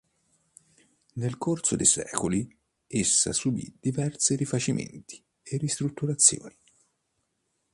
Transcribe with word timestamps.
Nel 1.13 1.37
corso 1.37 1.75
dei 1.75 1.85
secoli 1.85 2.57
essa 2.87 3.33
subì 3.33 3.71
diverse 3.79 4.35
rifacimenti 4.35 5.23
e 5.43 5.57
ristrutturazioni. 5.57 6.57